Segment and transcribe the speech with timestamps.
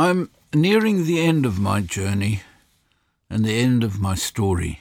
[0.00, 2.42] I'm nearing the end of my journey
[3.28, 4.78] and the end of my story.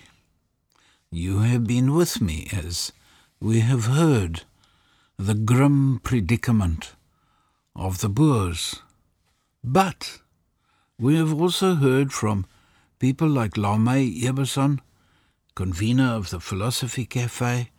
[1.09, 2.91] You have been with me as
[3.39, 4.43] we have heard
[5.17, 6.91] the grim predicament
[7.75, 8.83] of the Boers.
[9.63, 10.19] But
[10.99, 12.45] we have also heard from
[12.99, 14.81] people like Lamay Eberson,
[15.55, 17.71] convener of the Philosophy Cafe,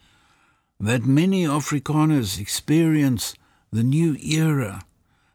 [0.81, 3.35] that many Afrikaners experience
[3.71, 4.83] the new era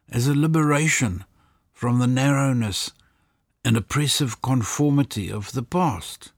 [0.10, 1.24] as a liberation
[1.84, 2.94] from the narrowness
[3.66, 6.32] and oppressive conformity of the past.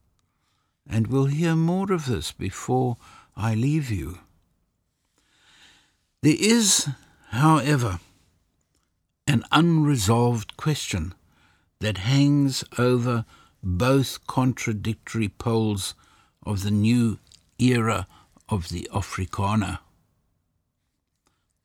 [0.90, 2.98] And we'll hear more of this before
[3.38, 4.18] I leave you.
[6.24, 6.90] There is,
[7.30, 8.00] however,
[9.28, 11.14] an unresolved question
[11.80, 13.24] that hangs over
[13.62, 15.94] both contradictory poles
[16.42, 17.20] of the new
[17.60, 18.08] era
[18.50, 19.78] of the Afrikaner.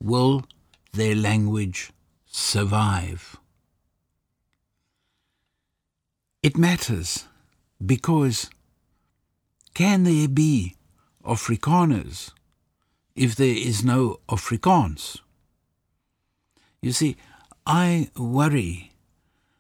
[0.03, 0.45] Will
[0.93, 1.93] their language
[2.27, 3.40] survive?
[6.43, 7.27] It matters
[7.85, 8.49] because
[9.75, 10.75] can there be
[11.23, 12.31] Afrikaners
[13.15, 15.19] if there is no Afrikaans?
[16.81, 17.17] You see,
[17.67, 18.93] I worry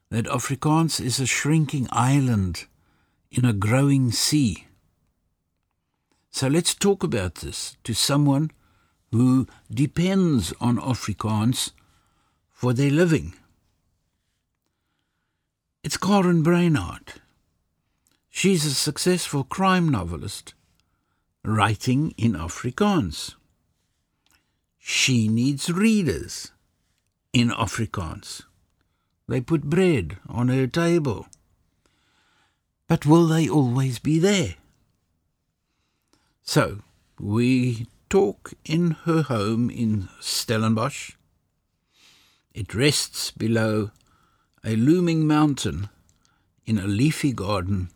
[0.09, 2.64] that Afrikaans is a shrinking island
[3.31, 4.67] in a growing sea.
[6.31, 8.53] So let's talk about this to someone
[9.12, 11.72] who depends on Afrikaans
[12.50, 13.34] for their living.
[15.83, 17.14] It's Karin Brynard.
[18.28, 20.53] She's a successful crime novelist
[21.42, 23.34] writing in Afrikaans.
[24.78, 26.53] She needs readers
[27.33, 28.42] in Afrikaans.
[29.27, 31.28] They put bread on her table.
[32.87, 34.56] But will they always be there?
[36.42, 36.81] So,
[37.19, 41.12] we talk in her home in Stellenbosch.
[42.53, 43.92] It rests below
[44.64, 45.89] a looming mountain
[46.66, 47.89] in a leafy garden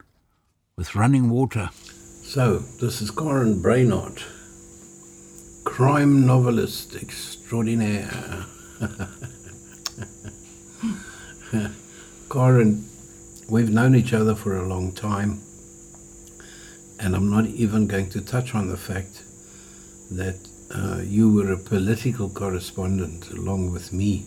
[0.77, 1.69] with running water.
[1.75, 4.23] So, this is Karin Brynard,
[5.65, 8.47] crime novelist extraordinaire.
[12.31, 12.83] Karin,
[13.51, 15.43] we've known each other for a long time,
[16.99, 19.23] and I'm not even going to touch on the fact
[20.13, 20.39] that
[20.75, 24.25] uh, you were a political correspondent along with me,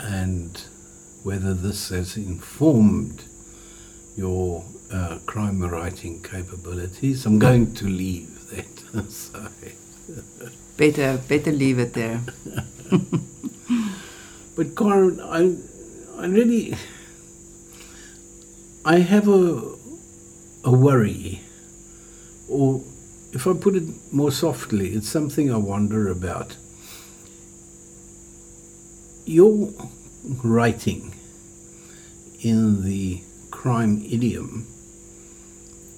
[0.00, 0.60] and
[1.22, 3.24] whether this has informed
[4.16, 7.26] your uh, crime writing capabilities.
[7.26, 9.76] I'm going to leave that aside.
[10.76, 12.20] better, better leave it there.
[14.56, 15.56] but Karin, I,
[16.22, 16.74] I really,
[18.84, 19.76] I have a,
[20.64, 21.42] a worry,
[22.48, 22.82] or
[23.32, 26.56] if I put it more softly, it's something I wonder about.
[29.26, 29.72] Your
[30.24, 31.14] writing
[32.40, 34.66] in the crime idiom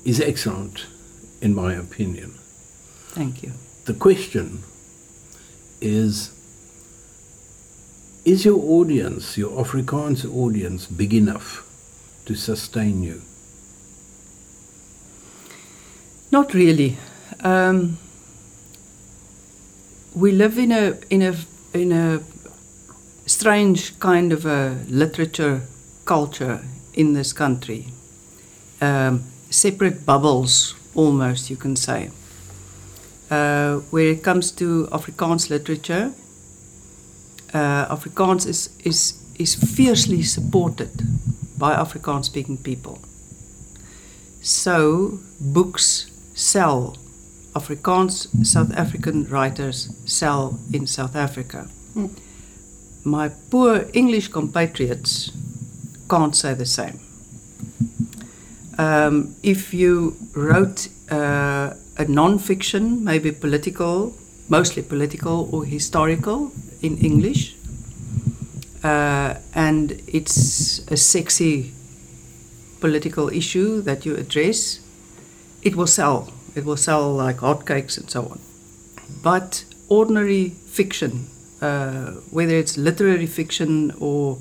[0.05, 0.87] is excellent,
[1.41, 2.35] in my opinion.
[3.11, 3.53] Thank you.
[3.85, 4.63] The question
[5.81, 6.31] is
[8.25, 11.69] Is your audience, your Afrikaans audience, big enough
[12.27, 13.23] to sustain you?
[16.31, 16.97] Not really.
[17.41, 17.99] Um,
[20.15, 21.35] we live in a in a
[21.75, 22.21] in a
[23.27, 25.63] strange kind of a literature
[26.05, 26.61] culture
[26.95, 27.87] in this country.
[28.81, 32.11] Um, separate bubbles, almost, you can say.
[33.31, 36.13] Uh, where it comes to Afrikaans literature,
[37.55, 40.91] uh, Afrikaans is, is, is fiercely supported
[41.57, 42.99] by Afrikaans speaking people.
[44.41, 46.97] So, books sell.
[47.55, 51.69] Afrikaans South African writers sell in South Africa.
[51.95, 52.11] Mm.
[53.05, 55.33] My poor English compatriots
[56.09, 57.01] can't say the same.
[58.79, 64.15] Um, if you wrote uh, a non-fiction, maybe political,
[64.49, 67.57] mostly political or historical in English,
[68.85, 71.73] uh, and it's a sexy
[72.81, 74.81] political issue that you address,
[75.63, 76.33] it will sell.
[76.55, 78.41] It will sell like hotcakes and so on.
[79.23, 81.27] But ordinary fiction,
[81.63, 84.39] uh, whether it's literary fiction or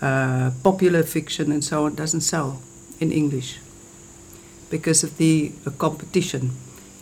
[0.00, 2.62] uh, popular fiction and so on, doesn't sell
[3.00, 3.58] in English
[4.70, 6.52] because of the uh, competition.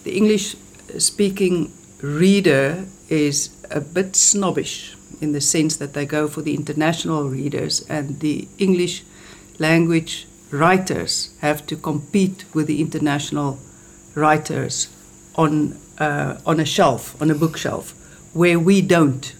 [0.05, 0.57] The English
[0.99, 1.71] speaking
[2.01, 7.87] reader is a bit snobbish in the sense that they go for the international readers,
[7.89, 9.05] and the English
[9.59, 13.59] language writers have to compete with the international
[14.15, 14.89] writers
[15.37, 17.95] on, uh, on a shelf, on a bookshelf,
[18.33, 19.35] where we don't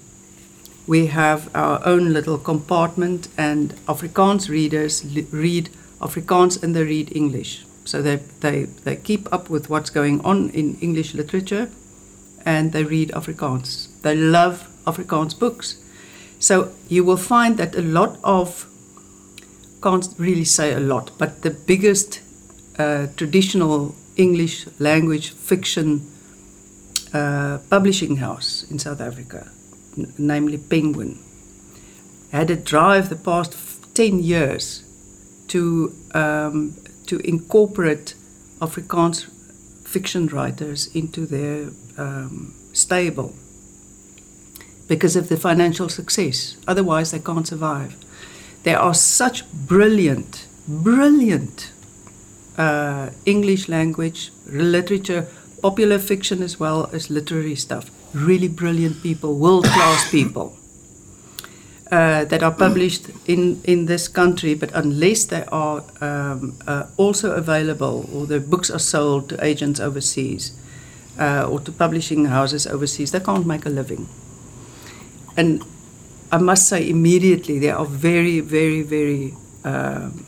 [0.87, 5.71] we have our own little compartment, and Afrikaans readers read
[6.01, 7.65] Afrikaans and they read English.
[7.85, 11.71] So they, they, they keep up with what's going on in English literature
[12.45, 13.89] and they read Afrikaans.
[14.03, 15.79] They love Afrikaans books.
[16.39, 18.67] So you will find that a lot of,
[19.83, 22.21] can't really say a lot, but the biggest
[22.79, 26.07] uh, traditional English language fiction
[27.13, 29.51] uh, publishing house in South Africa,
[30.19, 31.19] namely Penguin,
[32.31, 33.55] had a drive the past
[33.95, 34.85] 10 years
[35.49, 36.75] to, um,
[37.07, 38.15] to incorporate
[38.61, 39.29] Afrikaans
[39.87, 41.69] fiction writers into their
[41.99, 43.35] um, stable
[44.89, 46.57] because of the financial success.
[46.67, 47.97] Otherwise, they can't survive.
[48.63, 51.73] There are such brilliant, brilliant
[52.57, 55.27] uh, English language, literature,
[55.61, 57.91] popular fiction as well as literary stuff.
[58.15, 60.57] Really brilliant people, world class people.
[61.93, 67.33] Uh, that are published in, in this country, but unless they are um, uh, also
[67.33, 70.53] available or the books are sold to agents overseas
[71.19, 74.09] uh, or to publishing houses overseas, they can't make a living.
[75.37, 75.63] And
[76.31, 79.35] I must say, immediately, there are very, very, very
[79.65, 80.25] um,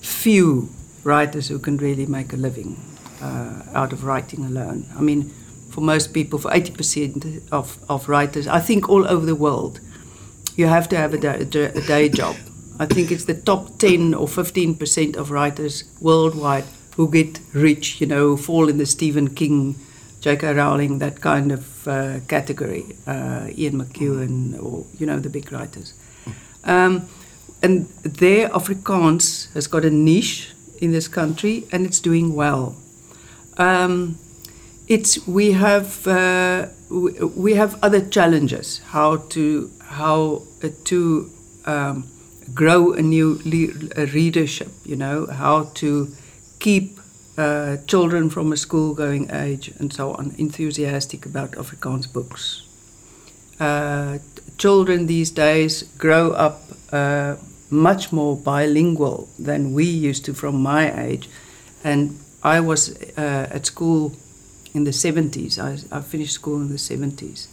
[0.00, 0.68] few
[1.02, 2.80] writers who can really make a living
[3.20, 4.86] uh, out of writing alone.
[4.96, 5.32] I mean,
[5.72, 9.80] for most people, for 80% of, of writers, I think all over the world,
[10.54, 12.36] you have to have a day, a day job.
[12.78, 16.64] I think it's the top 10 or 15% of writers worldwide
[16.96, 19.76] who get rich, you know, fall in the Stephen King,
[20.20, 20.52] J.K.
[20.54, 25.94] Rowling, that kind of uh, category, uh, Ian McEwan, or, you know, the big writers.
[26.64, 27.08] Um,
[27.62, 32.76] and their Afrikaans has got a niche in this country and it's doing well.
[33.56, 34.18] Um,
[34.88, 40.42] it's we have uh, we, we have other challenges how to how
[40.84, 41.30] to
[41.66, 42.04] um,
[42.54, 46.08] grow a new le- readership you know how to
[46.58, 46.98] keep
[47.38, 52.62] uh, children from a school going age and so on enthusiastic about Afrikaans books.
[53.58, 54.18] Uh,
[54.58, 56.60] children these days grow up
[56.92, 57.36] uh,
[57.70, 61.28] much more bilingual than we used to from my age.
[61.82, 64.12] And I was uh, at school
[64.74, 65.58] in the 70s.
[65.58, 67.46] I, I finished school in the 70s.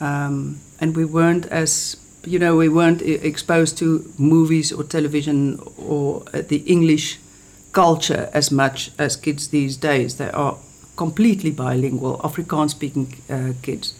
[0.00, 6.22] Um, and we weren't as, you know, we weren't exposed to movies or television or
[6.32, 7.18] uh, the English
[7.72, 10.16] culture as much as kids these days.
[10.16, 10.56] They are
[10.96, 13.94] completely bilingual, Afrikaans speaking uh, kids.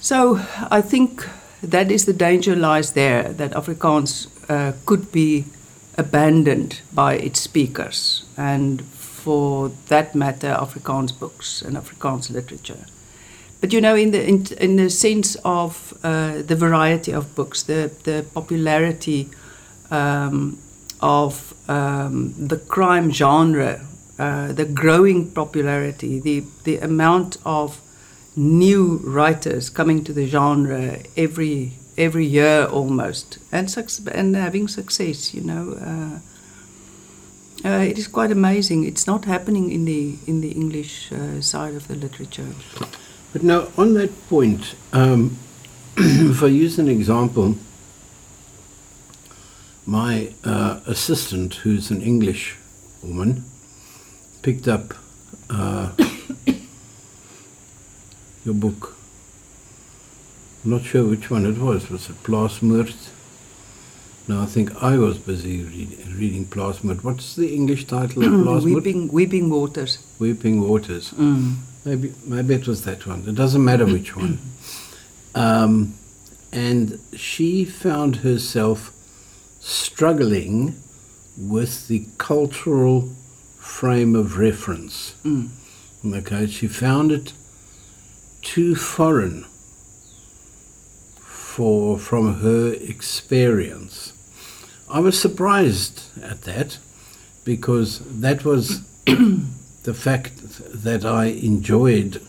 [0.00, 0.40] So
[0.70, 1.28] I think
[1.62, 5.44] that is the danger lies there that Afrikaans uh, could be
[5.96, 8.82] abandoned by its speakers and
[9.28, 12.86] for that matter Afrikaans books and Afrikaans literature.
[13.60, 17.62] But you know, in the in, in the sense of uh, the variety of books,
[17.62, 19.28] the the popularity
[19.90, 20.56] um,
[21.00, 23.80] of um, the crime genre,
[24.18, 27.82] uh, the growing popularity, the the amount of
[28.34, 33.68] new writers coming to the genre every every year almost, and
[34.14, 35.64] and having success, you know.
[35.90, 36.18] Uh,
[37.64, 38.84] uh, it is quite amazing.
[38.84, 42.48] It's not happening in the in the English uh, side of the literature.
[43.32, 45.36] But now, on that point, um,
[45.96, 47.56] if I use an example,
[49.86, 52.56] my uh, assistant, who's an English
[53.02, 53.44] woman,
[54.42, 54.94] picked up
[55.50, 55.90] uh,
[58.44, 58.94] your book.
[60.64, 61.90] I'm not sure which one it was.
[61.90, 62.94] Was it Plaasmoord?
[64.28, 67.02] No, I think I was busy read, reading Plaasmoord.
[67.02, 68.74] What's the English title of Plaasmoord?
[68.74, 69.98] weeping weeping waters.
[70.18, 71.12] Weeping Waters.
[71.84, 73.24] Maybe maybe it was that one.
[73.26, 74.38] It doesn't matter which one.
[75.34, 75.94] Um,
[76.52, 78.92] and she found herself
[79.60, 80.76] struggling
[81.38, 83.08] with the cultural
[83.58, 85.14] frame of reference.
[85.24, 85.48] Mm.
[86.04, 87.32] Okay, she found it
[88.42, 89.44] too foreign
[91.16, 94.12] for from her experience.
[94.90, 96.78] I was surprised at that
[97.44, 100.32] because that was the fact
[100.82, 102.22] that I enjoyed,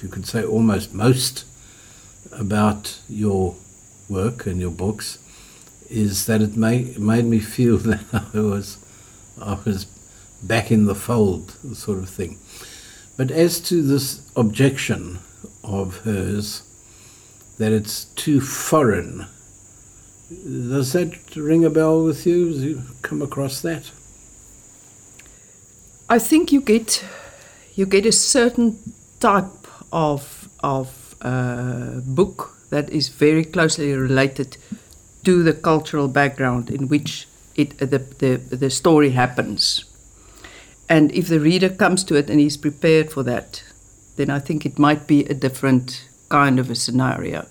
[0.00, 1.44] you could say almost most
[2.30, 3.56] about your
[4.08, 5.18] work and your books,
[5.90, 8.78] is that it made, made me feel that I was,
[9.40, 9.86] I was
[10.42, 12.38] back in the fold, sort of thing.
[13.16, 15.18] But as to this objection
[15.64, 16.62] of hers,
[17.58, 19.26] that it's too foreign,
[20.28, 22.52] does that ring a bell with you?
[22.52, 23.90] Have you come across that?
[26.08, 27.04] I think you get
[27.74, 28.78] you get a certain
[29.20, 34.56] type of of uh, book that is very closely related
[35.24, 39.84] to the cultural background in which it, the, the, the story happens.
[40.88, 43.62] And if the reader comes to it and he's prepared for that,
[44.16, 47.46] then I think it might be a different kind of a scenario.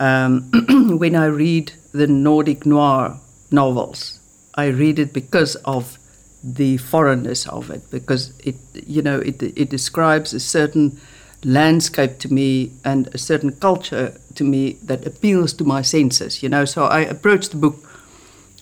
[0.00, 0.50] Um,
[0.98, 3.18] when I read the Nordic noir
[3.50, 4.18] novels,
[4.54, 5.98] I read it because of
[6.42, 11.00] the foreignness of it, because it, you know, it, it describes a certain
[11.44, 16.48] landscape to me and a certain culture to me that appeals to my senses, you
[16.48, 16.64] know.
[16.64, 17.76] So I approach the book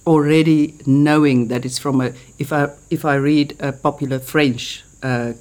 [0.07, 5.33] already knowing that it's from a if I if I read a popular French uh,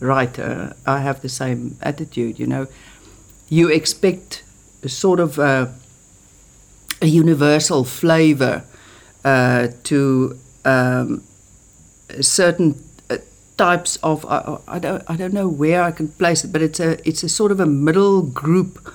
[0.00, 2.38] writer, I have the same attitude.
[2.38, 2.66] You know,
[3.48, 4.42] you expect
[4.88, 5.66] sort of uh,
[7.00, 8.64] a universal flavor
[9.24, 11.22] uh, to um,
[12.20, 13.18] certain uh,
[13.56, 16.80] types of I, I don't I don't know where I can place it, but it's
[16.80, 18.92] a it's a sort of a middle group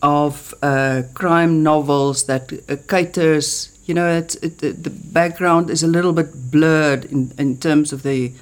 [0.00, 5.86] of uh, crime novels that uh, caters you know, it, it, the background is a
[5.86, 8.32] little bit blurred in, in terms of the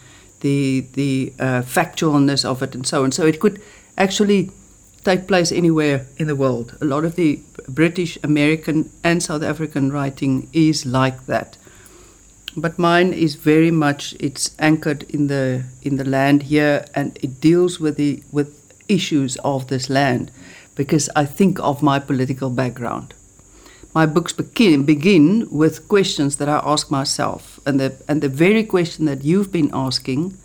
[0.40, 3.12] the the uh, factualness of it and so on.
[3.12, 3.62] So it could
[3.96, 4.50] actually
[5.06, 6.76] take place anywhere in the world.
[6.80, 11.56] A lot of the British, American, and South African writing is like that.
[12.56, 17.40] But mine is very much it's anchored in the in the land here, and it
[17.40, 18.48] deals with the with
[18.88, 20.30] issues of this land,
[20.74, 23.14] because I think of my political background
[23.96, 27.58] my books begin, begin with questions that I ask myself.
[27.64, 30.36] And the, and the very question that you've been asking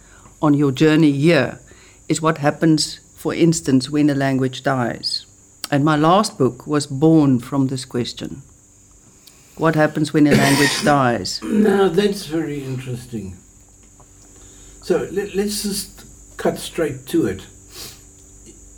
[0.42, 1.60] on your journey here
[2.08, 5.28] is what happens, for instance, when a language dies.
[5.70, 8.42] And my last book was born from this question
[9.58, 11.40] What happens when a language dies?
[11.44, 13.38] Now, that's very interesting.
[14.82, 16.06] So let, us just
[16.38, 17.46] cut straight to it.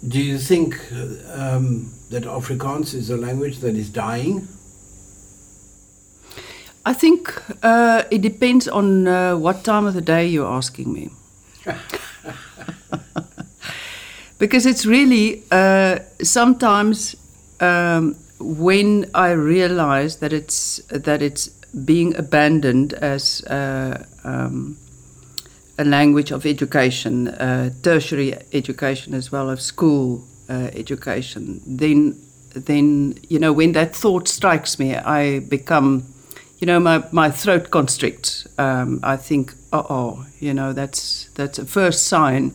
[0.05, 0.75] Do you think
[1.31, 4.45] um, that Afrikaans is a language that is dying?
[6.85, 7.33] I think
[7.63, 11.09] uh, it depends on uh, what time of the day you're asking me.
[14.43, 17.15] Because it's really uh, sometimes
[17.61, 21.47] um, when I realize that it's that it's
[21.85, 24.75] being abandoned as uh, um,
[25.77, 32.19] a language of education, uh, tertiary education as well as school uh, education, then
[32.53, 36.03] then you know when that thought strikes me, I become
[36.59, 38.47] you know, my, my throat constricts.
[38.57, 42.53] Um, I think, oh, you know, that's that's a first sign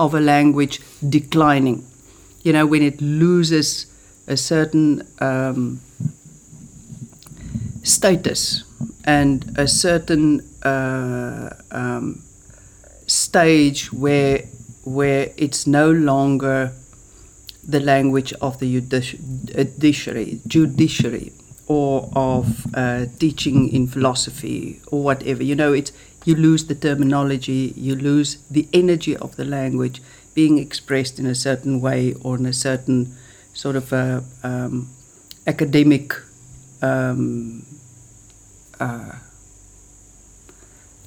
[0.00, 1.84] of a language declining.
[2.42, 3.86] You know, when it loses
[4.26, 5.80] a certain um,
[7.82, 8.64] status
[9.04, 12.22] and a certain uh, um,
[13.06, 14.44] stage where
[14.84, 16.72] where it's no longer
[17.62, 21.32] the language of the judiciary, judiciary
[21.66, 25.42] or of uh, teaching in philosophy or whatever.
[25.42, 25.92] You know, it's
[26.24, 30.02] you lose the terminology, you lose the energy of the language
[30.34, 33.16] being expressed in a certain way or in a certain
[33.52, 34.88] sort of a, um,
[35.46, 36.14] academic
[36.82, 37.64] um,
[38.78, 39.12] uh,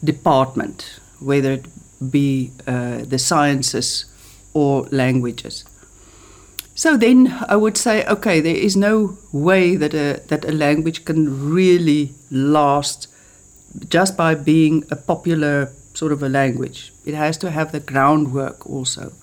[0.04, 1.66] department, whether it
[2.12, 4.06] be uh, the sciences
[4.54, 5.64] or languages.
[6.76, 11.06] So then I would say, okay, there is no way that a, that a language
[11.06, 13.08] can really last
[13.90, 16.92] just by being a popular sort of a language.
[17.06, 19.14] It has to have the groundwork also.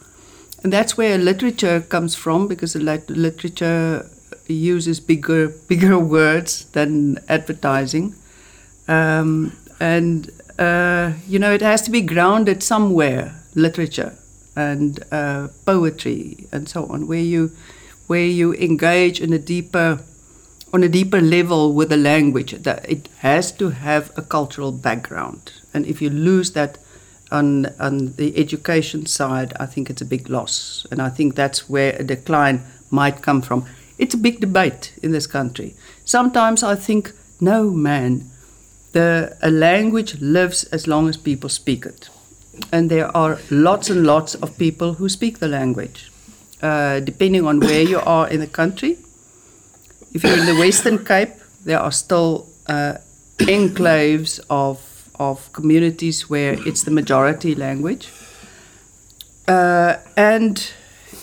[0.63, 4.09] And that's where literature comes from because literature
[4.47, 8.15] uses bigger, bigger words than advertising.
[8.89, 14.17] Um, and, uh, you know, it has to be grounded somewhere, literature
[14.57, 17.51] and uh, poetry and so on, where you
[18.09, 20.01] where you engage in a deeper
[20.73, 22.53] on a deeper level with the language.
[22.63, 26.79] That it has to have a cultural background, and if you lose that
[27.31, 31.69] on on the education side, I think it's a big loss, and I think that's
[31.69, 33.65] where a decline might come from.
[33.99, 35.75] It's a big debate in this country.
[36.05, 38.31] Sometimes I think, no man,
[38.93, 42.09] the a language lives as long as people speak it
[42.73, 46.11] and there are lots and lots of people who speak the language,
[46.63, 48.99] uh, depending on where you are in the country.
[50.13, 52.95] If you're in the Western Cape, there are still uh,
[53.39, 54.87] enclaves of
[55.19, 58.09] of communities where it's the majority language,
[59.47, 60.73] uh, and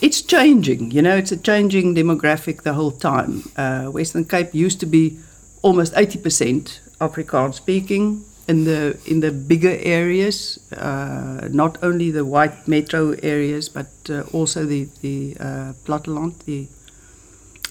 [0.02, 0.92] it's changing.
[0.92, 3.44] You know, it's a changing demographic the whole time.
[3.56, 5.18] Uh, Western Cape used to be
[5.64, 12.68] almost 80% Afrikaans speaking in the in the bigger areas, uh, not only the white
[12.68, 16.68] metro areas, but uh, also the the uh, platteland, the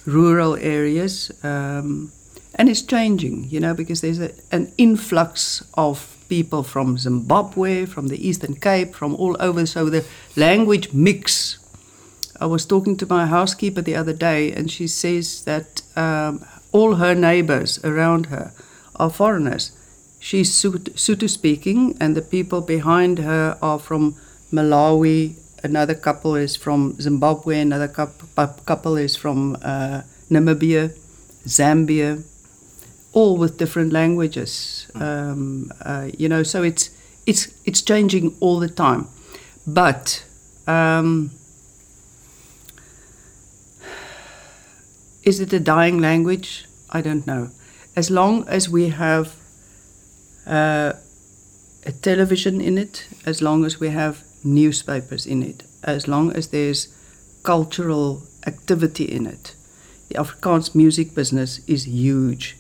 [0.07, 1.31] rural areas.
[1.43, 2.13] Um,
[2.55, 8.09] and it's changing, you know, because there's a, an influx of people from Zimbabwe, from
[8.09, 9.67] the Eastern Cape, from all over.
[9.67, 10.05] So the
[10.37, 11.59] language mix.
[12.41, 16.97] I was talking to my housekeeper the other day, and she says that um, all
[16.97, 18.53] her neighbors around her
[18.97, 19.73] are foreigners.
[20.19, 24.17] She's Sotho speaking, and the people behind her are from
[24.53, 25.37] Malawi.
[25.63, 27.61] Another couple is from Zimbabwe.
[27.61, 30.91] Another couple is from uh, Namibia,
[31.47, 32.23] Zambia
[33.17, 34.87] all with different languages.
[34.95, 36.91] Um, uh, you know, so it's
[37.25, 39.09] it's it's changing all the time.
[39.67, 40.23] But
[40.67, 41.31] um,
[45.23, 46.67] is it a dying language?
[46.91, 47.49] I don't know.
[47.97, 49.35] As long as we have
[50.47, 50.93] uh,
[51.87, 56.49] a television in it, as long as we have newspapers in it, as long as
[56.49, 56.89] there's
[57.43, 59.55] cultural activity in it,
[60.09, 62.57] the Afrikaans music business is huge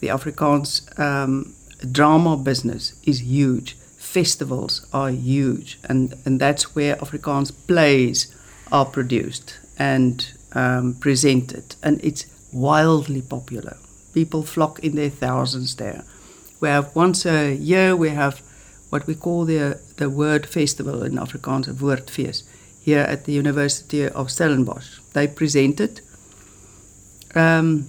[0.00, 1.54] the Afrikaans um,
[1.90, 3.76] drama business is huge.
[3.96, 8.34] Festivals are huge, and, and that's where Afrikaans plays
[8.70, 13.76] are produced and um, presented, and it's wildly popular.
[14.14, 16.04] People flock in their thousands there.
[16.60, 18.42] We have once a year we have
[18.90, 22.42] what we call the the word festival in Afrikaans, a woordfees,
[22.82, 25.00] here at the University of Stellenbosch.
[25.12, 26.00] They present it.
[27.34, 27.86] Um,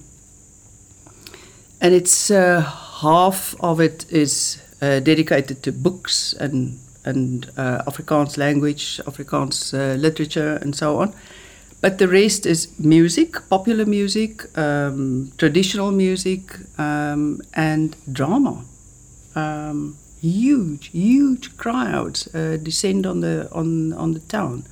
[1.82, 2.62] and it's uh,
[3.02, 9.96] half of it is uh, dedicated to books and and uh, Afrikaans language, Afrikaans uh,
[9.96, 11.14] literature, and so on.
[11.82, 16.42] But the rest is music, popular music, um, traditional music,
[16.78, 18.66] um, and drama.
[19.36, 24.64] Um, huge, huge crowds uh, descend on the on on the town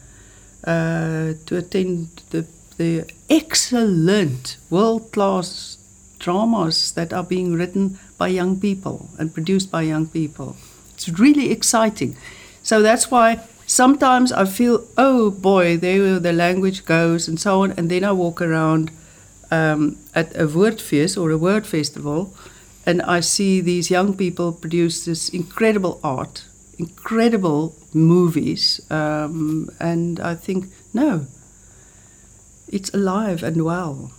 [0.63, 2.45] uh, to attend the
[2.77, 5.77] the excellent, world class
[6.19, 10.55] dramas that are being written by young people and produced by young people.
[10.93, 12.15] It's really exciting.
[12.63, 17.71] So that's why sometimes I feel, oh boy, there the language goes and so on.
[17.71, 18.91] And then I walk around
[19.51, 22.33] um, at a woordfees or a word festival
[22.87, 26.45] and I see these young people produce this incredible art,
[26.79, 28.79] incredible movies.
[28.89, 31.27] Um, and I think, no,
[32.69, 34.13] it's alive and well.